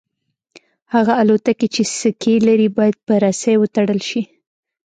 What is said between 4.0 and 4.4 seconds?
شي